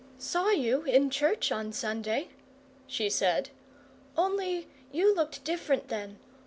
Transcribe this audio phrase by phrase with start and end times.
[0.17, 2.29] "Saw you in church on Sunday,"
[2.87, 3.51] she said;
[4.17, 6.17] "only you looked different then.